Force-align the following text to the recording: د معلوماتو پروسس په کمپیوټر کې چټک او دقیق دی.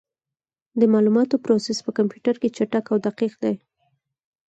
د 0.79 0.81
معلوماتو 0.93 1.41
پروسس 1.43 1.77
په 1.85 1.91
کمپیوټر 1.97 2.35
کې 2.41 2.53
چټک 2.57 2.85
او 2.91 2.97
دقیق 3.07 3.33
دی. 3.43 3.55